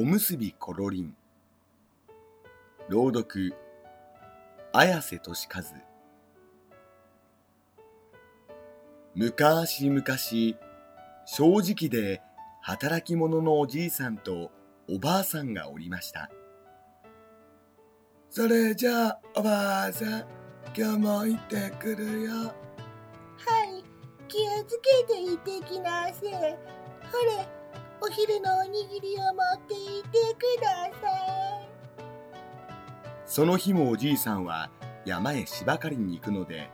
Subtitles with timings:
[0.00, 1.16] おむすびころりん。
[2.88, 3.52] 朗読
[4.72, 5.64] 綾瀬俊和。
[9.16, 10.54] むかしむかし
[11.26, 12.22] 正直で
[12.60, 14.52] 働き者のおじいさんと
[14.88, 16.30] おばあさんがおりました。
[18.30, 20.24] それじゃあおばあさん
[20.76, 22.32] 今日も行ってくるよ。
[22.34, 22.52] は
[23.64, 23.82] い
[24.28, 26.56] 気をつけて行ってきなさい。
[27.10, 27.57] ほれ
[28.00, 30.68] お昼のおにぎりを持っていてくだ
[31.00, 31.68] さい。
[33.26, 34.70] その日もおじいさんは
[35.04, 36.70] 山へ芝刈りに行くので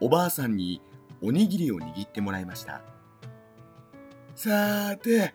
[0.00, 0.80] おばあさんに
[1.20, 2.82] おにぎりを握ってもらいました。
[4.34, 5.32] さーて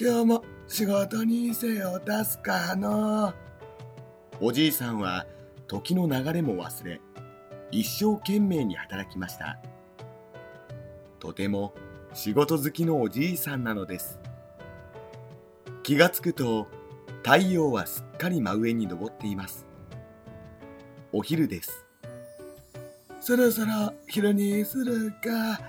[0.00, 3.32] 今日も仕事に精を出すかの。
[4.40, 5.26] おじいさんは
[5.68, 7.00] 時の流れも忘れ
[7.70, 9.58] 一生懸命に働きました。
[11.20, 11.74] とても
[12.14, 14.21] 仕事好きのおじいさんなのです。
[15.82, 16.68] 気がつくと
[17.24, 19.66] 太陽はすっかり真上に昇っています。
[21.12, 21.84] お昼です。
[23.20, 25.30] そろそろ昼にするか。
[25.30, 25.60] は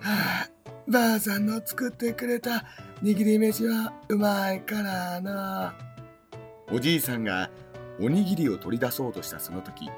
[0.00, 0.48] あ
[0.86, 2.64] ばあさんの作ってくれた
[3.02, 5.74] 握り飯はうまいからな。
[6.70, 7.50] おじいさんが
[7.98, 9.90] おにぎりを取り出そうとしたその時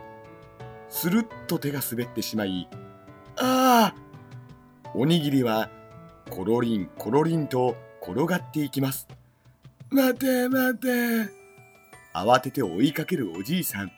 [0.88, 2.68] スルッと手が滑ってしまい
[3.36, 3.94] ああ。
[4.94, 5.70] おにぎりは
[6.30, 9.08] コロリンコロリンと転がっていきます
[9.92, 10.88] 待て待て。
[12.14, 13.90] 慌てて追いかけるおじいさん。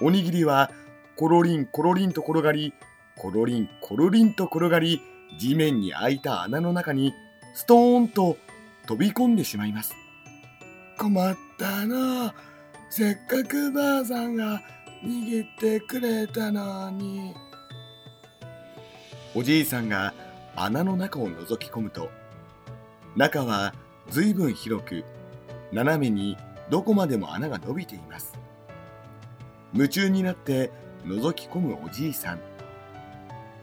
[0.00, 0.70] おにぎりは
[1.16, 2.72] コロリンコロリンと転がり
[3.16, 5.02] コロリンコロリンと転がり
[5.38, 7.12] 地面に開いた穴の中に
[7.54, 8.38] ストーンと
[8.86, 9.94] 飛び込んでしまいます。
[10.98, 12.34] 困ったな。
[12.88, 14.62] せっかくばあさんが
[15.04, 17.34] 握ってくれたのに。
[19.34, 20.14] おじいさんが
[20.56, 22.10] 穴の中を覗き込むと
[23.16, 23.74] 中は
[24.10, 25.04] ずいぶん広く
[25.72, 26.36] 斜めに
[26.70, 28.32] どこまでも穴が伸びています。
[29.74, 30.70] 夢中になって
[31.06, 32.40] 覗き込むおじいさん。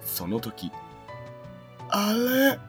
[0.03, 0.71] その時
[1.89, 2.59] あれ？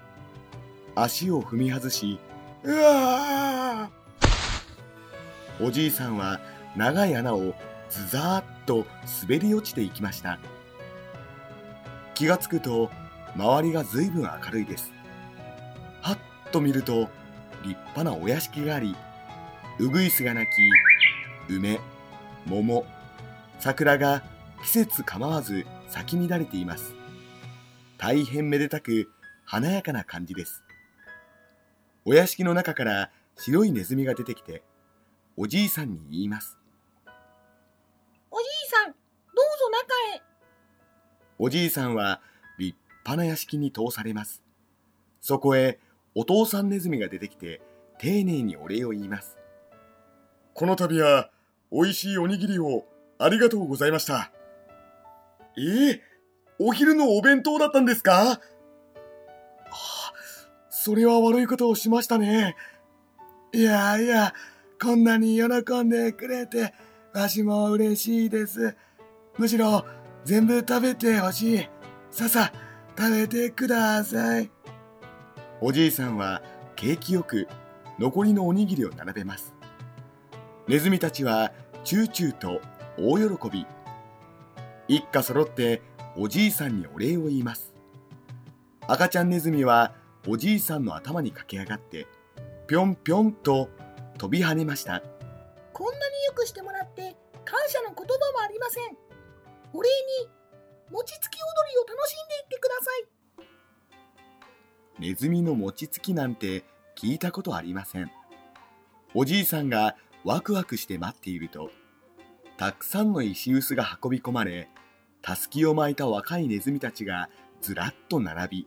[0.95, 2.19] 足を踏み外し
[2.65, 3.89] うわ
[5.61, 6.41] おじいさんは
[6.77, 7.55] 長い穴を
[7.89, 8.87] ズザーッと
[9.23, 10.39] 滑り落ちていきました。
[12.15, 12.91] 気がつくと
[13.35, 14.93] 周りがずいぶん明るいです。
[16.03, 16.19] はっ
[16.51, 17.09] と見ると
[17.63, 18.97] 立派なお屋敷があり
[19.79, 20.49] うぐいすが鳴き
[21.49, 21.81] 梅
[22.47, 22.85] 桃
[23.59, 24.23] 桜が
[24.63, 26.95] 季節構わず咲き乱れています。
[27.99, 29.11] 大変めでたく
[29.45, 30.63] 華やかな感じです。
[32.05, 34.63] お屋敷の中から白いネズミが出てきて
[35.37, 36.59] おじいさんに言います。
[38.31, 40.23] おじいさんどうぞ中へ。
[41.39, 42.21] おじいさんは
[42.59, 44.43] 立派な屋敷に通されます。
[45.21, 45.79] そこへ
[46.21, 47.63] お父さんネズミが出てきて
[47.99, 49.39] 丁寧にお礼を言います。
[50.53, 51.31] この度は
[51.71, 52.85] おいしいおにぎりを
[53.19, 54.31] ありがとうございました。
[55.57, 56.03] ええ
[56.59, 58.33] お昼のお弁当だったんですか？
[58.33, 58.41] あ
[60.69, 62.55] それは悪いことをしましたね。
[63.55, 64.35] いやいや
[64.79, 65.45] こんなに喜
[65.83, 66.75] んでくれて
[67.15, 68.77] わしも嬉しいです。
[69.39, 69.87] むしろ
[70.27, 71.69] 全部食べてほしい。
[72.11, 72.53] ささ
[72.99, 74.51] 食べてください。
[75.63, 76.41] おじいさんは
[76.75, 77.47] 景気よく
[77.99, 79.53] 残りのおにぎりを並べます。
[80.67, 81.53] ネズミたちは
[81.85, 82.63] チューチューと
[82.97, 83.67] 大喜び。
[84.89, 85.83] 一家揃って
[86.17, 87.75] おじいさんにお礼を言います。
[88.89, 89.93] 赤ちゃんネズミは
[90.27, 92.07] おじいさんの頭に駆け上がって
[92.67, 93.69] ぴょんぴょんと
[94.17, 95.03] 飛び跳ねました。
[95.75, 98.85] こんなによくしてもらって感謝の言葉もありません。
[99.75, 99.91] お礼
[100.25, 100.31] に
[100.91, 103.20] 餅つき踊りを楽しんでいってください。
[105.01, 106.63] ネズミの餅つきなんて
[106.95, 108.11] 聞いたことありません。
[109.15, 111.71] おじいさんがワクワクして待っていると
[112.59, 114.69] たくさんの石臼が運び込まれ
[115.23, 117.31] たすきを巻いた若いネズミたちが
[117.63, 118.67] ずらっと並び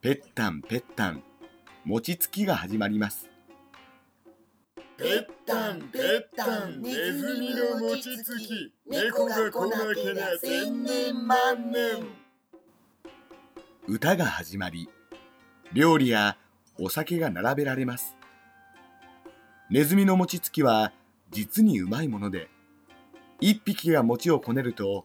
[0.00, 1.22] ぺったんぺったん
[1.84, 3.30] 餅つきが始まります。
[4.98, 8.74] ぺったんぺったんネズミの餅つき。
[8.86, 12.04] 猫が来なけりゃ千年万年。
[13.86, 14.88] 歌が始まり
[15.72, 16.36] 料理や
[16.78, 18.16] お酒が並べられます。
[19.70, 20.92] ネズミの餅つきは
[21.30, 22.48] 実にうまいもので
[23.40, 25.04] 一匹が餅をこねると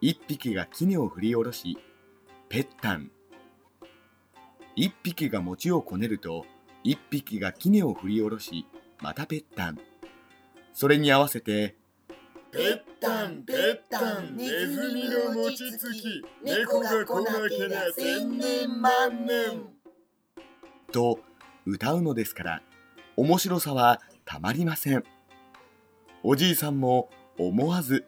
[0.00, 1.76] 一匹が杵を振り下ろし
[2.48, 3.10] ぺったん。
[4.74, 6.46] 一匹が餅をこねると
[6.82, 8.66] 一匹が杵を振り下ろし
[9.02, 9.78] またぺったん。
[10.72, 11.76] それに合わせて
[12.50, 16.24] ぺったんぺったんネズミの餅つき。
[16.42, 19.71] 猫が来なけりゃ千年万年。
[20.92, 21.18] と
[21.66, 22.62] 歌うのですから
[23.16, 25.04] 面白さはたまりません。
[26.22, 28.04] おじいさんも思わず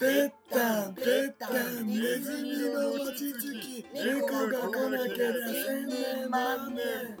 [0.00, 1.04] ぺったんぺっ
[1.38, 5.32] たんネズミの餅つき猫が来なけりゃ
[5.66, 7.18] 千年万年。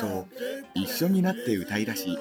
[0.00, 0.26] と
[0.74, 2.18] 一緒になって歌い出し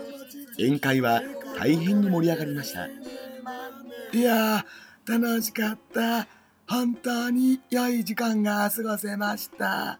[0.57, 1.21] 宴会は
[1.57, 2.87] 大変に盛り上がりました。
[2.87, 6.27] いやー楽しかった。
[6.67, 9.99] 本当に良い時間が過ごせました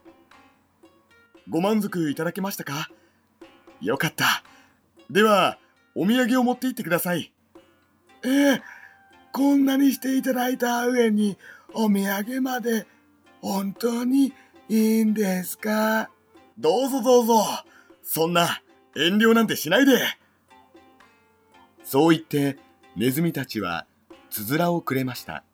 [1.48, 2.90] ご満足いただけましたか？
[3.80, 4.42] よかった。
[5.10, 5.58] では
[5.94, 7.32] お土産を持って行ってください。
[8.24, 8.60] えー、
[9.32, 11.38] こんなにしていただいた上に
[11.72, 12.86] お土産まで
[13.40, 14.32] 本当に
[14.68, 16.10] いいんですか？
[16.58, 17.44] どうぞどうぞ。
[18.02, 18.62] そんな
[18.96, 20.00] 遠慮なんてしないで。
[21.84, 22.58] そう言って
[22.96, 23.86] ネズミたちは
[24.30, 25.44] つづらをくれました。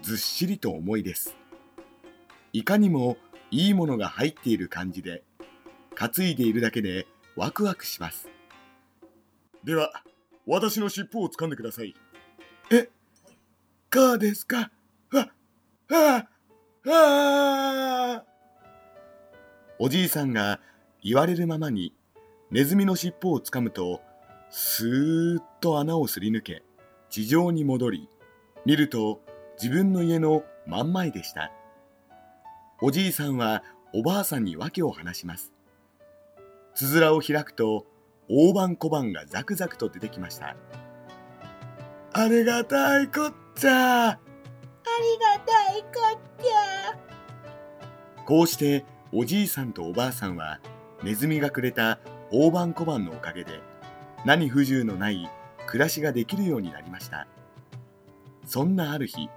[0.00, 1.36] ずっしりと重いです。
[2.54, 3.18] いかにも
[3.50, 5.22] いいものが入っている感じで
[5.94, 7.06] 担いでいるだけで
[7.36, 8.28] ワクワクします。
[9.64, 10.02] では
[10.46, 11.94] 私の尻尾を掴んでください。
[12.70, 12.88] え
[13.90, 14.70] かですか？
[15.10, 15.30] わ
[15.88, 16.28] わ
[16.84, 18.24] わ
[19.78, 20.60] おじいさんが
[21.02, 21.94] 言われるままに
[22.50, 24.00] ネズミの尻尾をつかむと
[24.50, 26.62] スーッと穴をすり抜け
[27.10, 28.08] 地上に戻り
[28.64, 29.20] 見ると
[29.60, 31.50] 自分の家の真ん前でした。
[32.80, 35.52] おじいさんはおばあさんに訳を話します。
[36.76, 37.86] つづらを開くと
[38.28, 40.54] 大判小判がザクザクと出てきました。
[42.12, 44.10] ありがたいこっちゃ。
[44.10, 44.18] あ
[45.00, 48.24] りがたいこっちゃ。
[48.24, 50.60] こうしておじいさんとおばあさんは
[51.02, 51.98] ネズミがくれた
[52.30, 53.60] 大判小判のおかげで
[54.24, 55.28] 何不自由のない
[55.66, 57.26] 暮らしができるようになりました。
[58.44, 59.28] そんなある日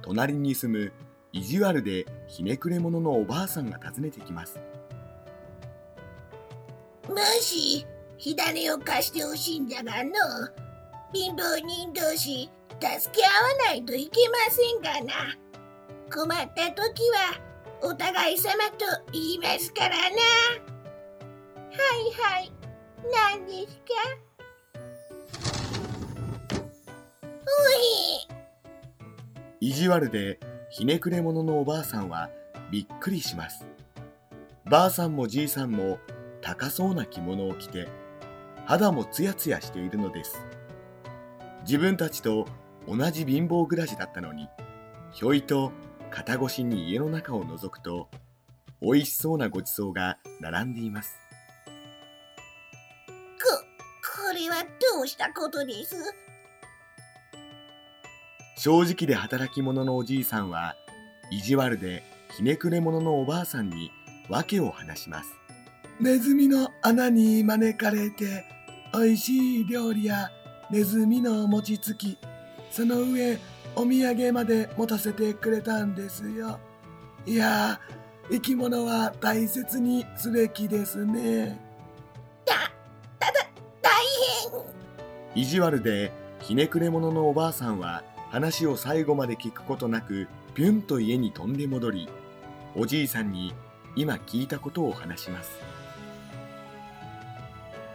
[0.00, 1.05] 隣に住む
[1.36, 4.58] 意地悪でひねくれ者のおばあさんが訪ねてきます。
[7.06, 7.86] もし
[8.16, 10.12] 左を貸してほしいんじゃがの
[11.12, 12.48] 貧乏人同士
[12.80, 13.34] 助け合わ
[13.68, 14.62] ないといけませ
[15.02, 15.36] んがな。
[16.10, 17.38] 困った時は
[17.82, 19.96] お互い様と言いますからな。
[19.98, 20.12] はい
[22.18, 22.50] はい
[23.12, 23.82] 何ですか？
[27.44, 27.46] お
[29.60, 32.30] 意地悪でひねくれ者のおばあさんは
[32.70, 33.66] びっくりします。
[34.64, 35.98] ばあさんもじいさんも
[36.42, 37.88] 高そうな着物を着て
[38.64, 40.44] 肌もツヤツヤしているのです。
[41.62, 42.46] 自分たちと
[42.86, 44.48] 同じ貧乏暮らしだったのに
[45.12, 45.72] ひょいと
[46.10, 48.08] 肩越しに家の中を覗くと
[48.80, 51.18] 美味しそうなごちそうが並んでいます。
[53.08, 53.12] こ
[54.28, 54.64] これは
[54.94, 55.96] どうしたことです？
[58.58, 60.76] 正直で働き者のおじいさんは
[61.30, 62.02] 意地悪で
[62.34, 63.90] ひねくれ者のおばあさんに
[64.30, 65.30] 訳を話します。
[66.00, 68.44] ネズミの穴に招かれて
[68.94, 70.30] 美味しい料理や
[70.70, 72.18] ネズミの餅つき
[72.70, 73.38] その上
[73.74, 76.58] お土産まで持たせてくれたんですよ。
[77.26, 77.78] いや
[78.30, 81.60] 生き物は大切にすべきですね。
[82.46, 82.54] だ
[83.18, 83.32] ただ
[83.82, 83.92] 大
[85.34, 85.42] 変。
[85.42, 86.10] 意地悪で
[86.40, 88.02] ひねくれ者のおばあさんは
[88.36, 92.06] 話を最後まで聞くことなくぴゅんと家に飛んで戻り
[92.74, 93.54] おじいさんに
[93.94, 95.52] 今聞いたことを話します。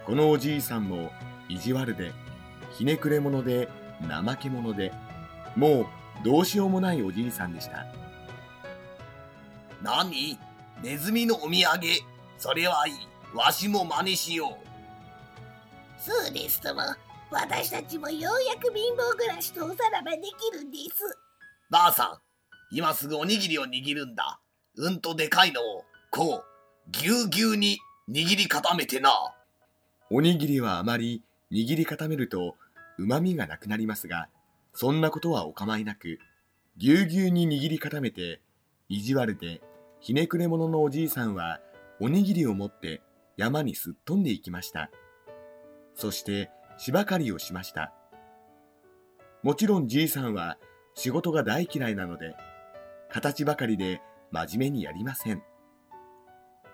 [0.04, 1.12] このおじいさんも
[1.48, 2.12] 意地悪で
[2.72, 3.70] ひねくれ者で
[4.10, 4.92] 怠け者で
[5.56, 5.86] もう
[6.26, 7.86] どうしようもないおじいさんでした。
[9.84, 10.40] 何？
[10.82, 11.84] ネズミのお土産？
[12.40, 12.94] それはいい。
[13.36, 16.02] わしも真似しよう。
[16.02, 16.82] そうですとも
[17.32, 21.18] 私たちもようやく貧乏暮らしとおさらばできるんです。
[21.70, 22.20] ばあさ
[22.72, 24.40] ん今すぐおにぎりを握るんだ。
[24.76, 26.44] うんとでかいのをこう
[26.92, 29.12] ぎゅうぎゅうに握り固めてな。
[30.10, 32.56] おにぎりはあまり握り固めると
[32.98, 34.28] 旨味がなくなりますが
[34.74, 36.20] そんなことはお構いなく
[36.76, 38.42] ぎゅうぎゅうに握り固めて
[38.90, 39.62] 意地悪で
[40.02, 41.62] ひねくれ者のおじいさんは
[42.02, 43.02] おにぎりを持って
[43.38, 44.90] 山にすっ飛んでいきました。
[45.96, 46.50] そして
[46.84, 47.94] 芝刈りをしました。
[49.44, 50.58] もちろんじいさんは
[50.96, 52.36] 仕事が大嫌いなので
[53.08, 55.44] 形ばかりで真面目にやりません。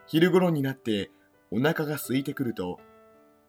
[0.06, 1.12] 昼頃になって
[1.52, 2.80] お腹が空いてくると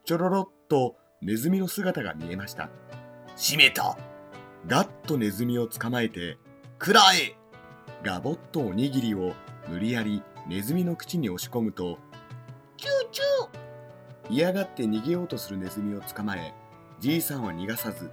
[0.03, 2.69] ちょろろっとネズミの姿が見えました。
[3.37, 3.97] 閉めた。
[4.67, 6.37] ガッとネズミを捕まえて
[6.77, 7.37] くらえ!
[8.03, 9.31] ガボッとおにぎりを
[9.69, 11.99] 無理やりネズミの口に押し込むと
[12.75, 13.58] チューチュー
[14.29, 16.53] 嫌がって逃げようとするネズミを捕まえ
[16.99, 18.11] じいさんは逃がさず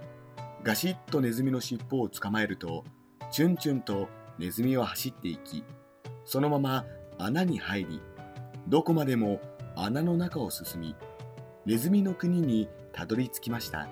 [0.63, 2.83] ガシッとネズミの尻尾を捕まえると
[3.31, 5.63] チュンチュンとネズミは走っていき
[6.25, 6.85] そのまま
[7.17, 8.01] 穴に入り
[8.67, 9.39] どこまでも
[9.75, 10.95] 穴の中を進み
[11.65, 13.89] ネズミの国にたどり着きました。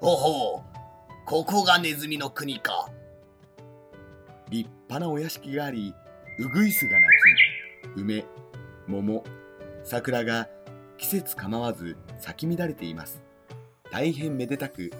[0.00, 0.62] ほほう
[1.24, 2.90] ここがネズミの国か。
[4.50, 5.94] 立派なお屋敷があり
[6.38, 7.08] ウグイスが鳴
[7.96, 8.26] き梅
[8.86, 9.24] 桃
[9.82, 10.48] 桜が
[11.04, 13.22] 季節構わず咲き乱れています。
[13.92, 14.90] 大変めでたく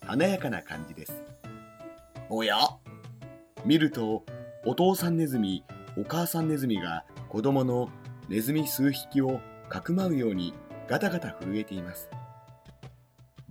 [0.00, 1.22] 華やかな感じです。
[2.30, 2.56] おや
[3.62, 4.24] 見ると
[4.64, 5.62] お父さんネズミ
[5.98, 7.90] お母さんネズミが子供の
[8.30, 10.54] ネズミ数匹をかくまうように
[10.88, 12.08] ガタガタ震えています。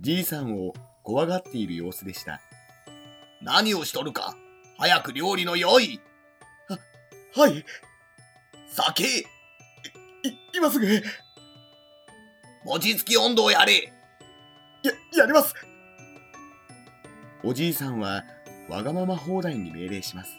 [0.00, 0.74] じいさんを
[1.04, 2.40] 怖がっている様子でした。
[3.40, 4.34] 何をしとるか
[4.78, 6.00] 早く料理の用意。
[7.36, 7.64] はい。
[8.66, 9.04] 酒。
[9.04, 9.26] い
[10.56, 10.86] 今すぐ。
[10.86, 11.00] や
[12.64, 13.92] 餅つき温度をやれ。
[15.12, 15.54] やります。
[17.42, 18.24] おじいさんは
[18.70, 20.38] わがまま放題に命令します。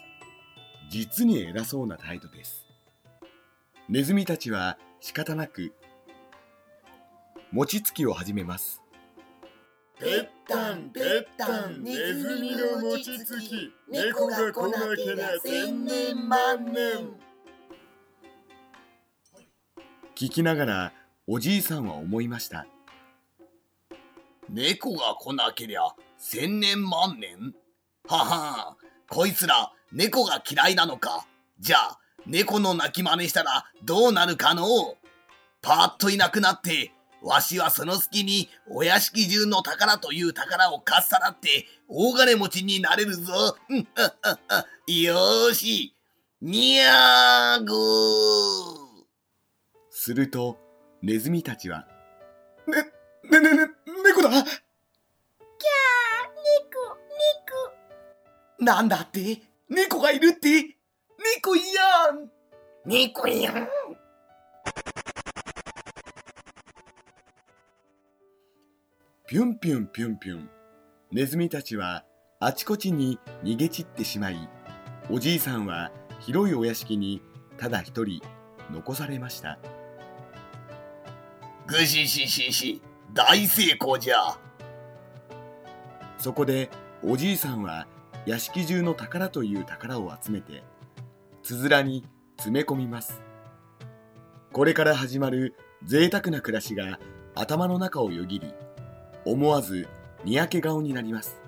[0.90, 2.66] 実に偉そうな態度です。
[3.88, 5.72] ネズミたちは仕方なく
[7.52, 8.82] 餅つきを始めます。
[10.00, 11.04] ぺったんぺっ
[11.38, 13.72] たんネズミの餅つき。
[13.88, 17.08] 猫が来なけりゃ千年万年。
[20.16, 20.92] 聞きながら
[21.28, 22.66] おじいさんは思いました
[24.48, 25.80] 猫が来なけりゃ
[26.18, 27.52] 千年万年？
[28.06, 28.76] はは
[29.10, 31.26] こいつら猫が嫌いなのか？
[31.58, 34.94] じゃあ猫の鳴き真似したらどうなるかの？
[35.62, 43.56] パッといなくなってわしはその隙にお屋敷中の宝という宝をかっさらって大金持ちになれるぞ。
[44.86, 45.92] よーし。
[46.40, 47.76] にゃーごー。
[49.90, 50.64] すると
[51.06, 51.86] ネズミたちは
[52.66, 52.82] ね
[53.30, 53.70] ねねね
[54.04, 54.28] 猫だ。
[54.28, 54.42] 猫、
[58.58, 58.64] 猫。
[58.64, 59.40] なんだって？
[59.68, 60.76] 猫がいるって？
[61.36, 62.28] 猫いやん。
[62.84, 63.68] 猫やん。
[69.28, 70.50] ぴゅんぴゅんぴゅんぴゅん。
[71.12, 72.04] ネズミたちは
[72.40, 74.48] あちこちに逃げ散ってしまい
[75.08, 77.22] おじいさんは広いお屋敷に
[77.58, 78.20] ただ一人
[78.72, 79.60] 残されました
[81.66, 82.82] ぐしししし。
[83.12, 84.38] 大成功じゃ。
[86.18, 86.70] そこで
[87.02, 87.86] おじいさんは
[88.26, 90.64] 屋敷中の宝という宝を集めて
[91.42, 92.04] つづらに
[92.36, 93.20] 詰め込みます
[94.52, 95.54] これから始まる
[95.84, 96.98] 贅沢な暮らしが
[97.34, 98.54] 頭の中をよぎり
[99.24, 99.86] 思わず
[100.24, 101.38] にやけ顔になります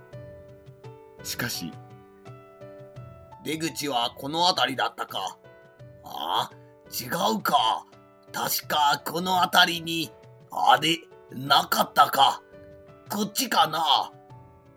[1.25, 1.73] しかし
[3.49, 5.39] 出口はこの辺りだったか。
[6.05, 6.53] ああ、
[6.93, 7.87] 違うか。
[8.33, 10.13] 確かこの辺りに、
[10.51, 10.99] あれ、
[11.33, 12.43] なかったか。
[13.09, 14.13] こっちかな。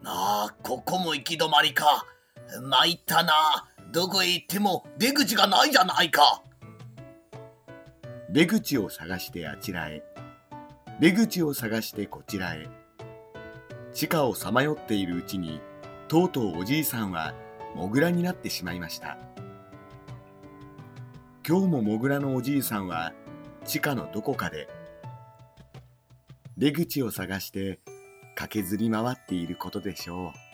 [0.01, 2.05] なあ、ここも行き止まりか。
[2.61, 3.33] 参ったな。
[3.91, 6.41] どこへ行っても出口がないじゃないか。
[8.31, 10.01] 出口を探してあちらへ
[11.01, 12.69] 出口を探してこちらへ
[13.93, 15.59] 地下をさまよっているうちに
[16.07, 17.33] とうとうおじいさんは
[17.75, 19.17] モグラになってしまいました
[21.45, 23.11] 今日もモグラのおじいさんは
[23.65, 24.67] 地下のどこかで
[26.57, 27.79] 出口を探して
[28.35, 30.50] 駆けずり回っていることでしょう。